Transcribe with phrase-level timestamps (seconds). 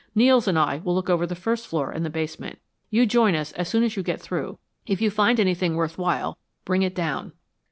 [0.15, 2.57] Nels and I will look over the first floor and the basement.
[2.89, 4.57] You join us as soon as you get through.
[4.87, 7.33] If you find anything worth while, bring it down."